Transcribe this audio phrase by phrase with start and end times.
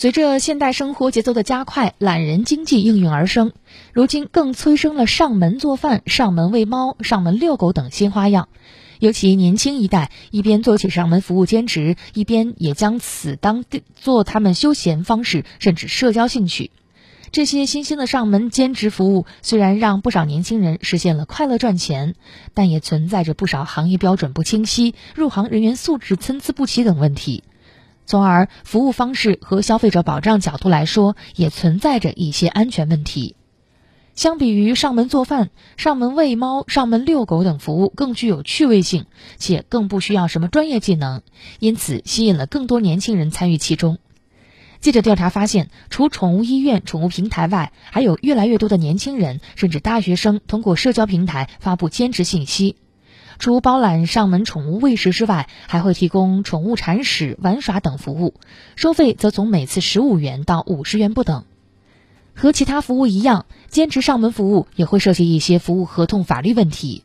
[0.00, 3.50] 随着现代生活节奏的加快，懒人经济应运而生，
[3.92, 8.48] 如今更催生了上门做饭、上门喂猫、上门遛狗等新花样。
[9.00, 13.64] 尤其年轻一代，一边做起上门服务兼职，一边也将此当
[13.96, 16.70] 做他们休闲方式，甚至社交兴趣。
[17.32, 22.14] 这些新兴的上门兼职服务虽然让不少年轻人实现了快乐赚钱，
[22.54, 27.42] 但也存在着不少行业标准不清晰、入行人员素质参差不齐等问题。
[28.08, 33.36] 从而，服务方式和消费者保障角度来说，也存在着一些安全问题。
[34.14, 39.04] 相比于上门做饭、上门喂猫、上门遛狗等服务，更具有趣味性，
[39.36, 41.20] 且更不需要什么专业技能，
[41.58, 43.98] 因此吸引了更多年轻人参与其中。
[44.80, 52.76] 记者调查发现，除宠物医院、宠物平台外，还有越来越多的年轻人甚至大学生通过社交平台发布兼职信息。
[53.38, 58.34] 除包揽上门宠物喂食之外，还会提供宠物铲屎、玩耍等服务，
[58.74, 61.44] 收费则从每次十五元到五十元不等。
[62.34, 67.04] 和其他服务一样，兼职上门服务也会涉及一些服务合同法律问题。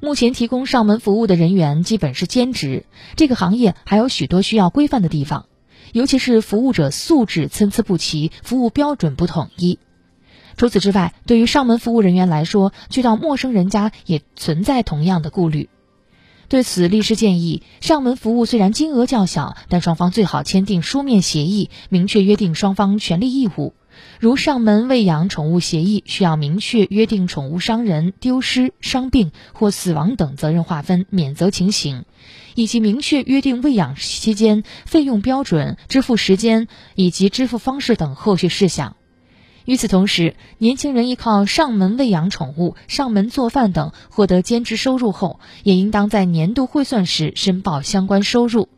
[0.00, 2.84] 目前提供上门服务的人员基本是兼职，
[3.16, 5.46] 这个行业还有许多需要规范的地方，
[5.92, 9.78] 尤其是服务者素质参差不齐，服务标准不统一。
[10.56, 15.68] 除此之外，对于上门服务人员来说，去到陌生人家也存在同样的顾虑。
[16.48, 23.72] 对此，律师建议，上门服务虽然金额较小，但双方最好签订书面协议，明确约定双方权利义务。
[24.20, 32.04] 如上门喂养宠物协议，需要明确约定宠物伤人、丢失、伤病或死亡等责任划分、免责情形，
[32.54, 38.96] 以及明确约定喂养期间费用标准、支付时间以及支付方式等后续事项。
[39.64, 48.68] 与此同时，年轻人依靠上门喂养宠物、上门做饭等获得兼职收入后，也应当在年度汇算时申报相关收入。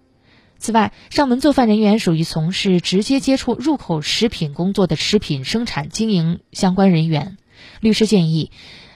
[0.59, 7.37] 此外，上门做饭人员属于从事直接接触入口食品工作的食品生产经营相关人员。
[7.81, 8.51] 律师建议，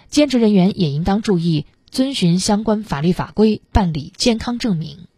[0.09, 5.10] 兼职人员也应当注意遵循相关法律法规，办理健康证明。